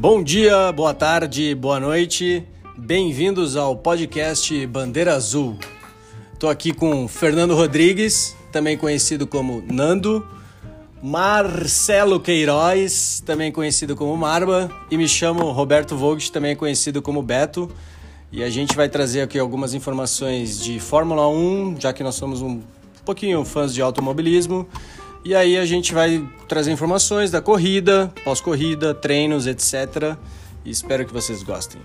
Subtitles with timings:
[0.00, 2.42] Bom dia, boa tarde, boa noite.
[2.74, 5.58] Bem-vindos ao podcast Bandeira Azul.
[6.32, 10.26] Estou aqui com Fernando Rodrigues, também conhecido como Nando,
[11.02, 17.70] Marcelo Queiroz, também conhecido como Marba, e me chamo Roberto Vogt, também conhecido como Beto.
[18.32, 22.40] E a gente vai trazer aqui algumas informações de Fórmula 1, já que nós somos
[22.40, 22.62] um
[23.04, 24.66] pouquinho fãs de automobilismo.
[25.24, 30.16] E aí a gente vai trazer informações da corrida, pós-corrida, treinos, etc.
[30.64, 31.80] E espero que vocês gostem.